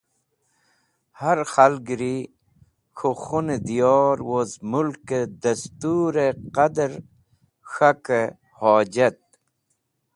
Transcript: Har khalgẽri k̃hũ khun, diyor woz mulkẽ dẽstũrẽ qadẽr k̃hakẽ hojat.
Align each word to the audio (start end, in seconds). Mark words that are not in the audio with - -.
Har 1.19 1.39
khalgẽri 1.51 2.15
k̃hũ 2.97 3.15
khun, 3.23 3.47
diyor 3.65 4.17
woz 4.29 4.51
mulkẽ 4.69 5.29
dẽstũrẽ 5.41 6.37
qadẽr 6.55 6.93
k̃hakẽ 7.71 8.33
hojat. 8.59 9.17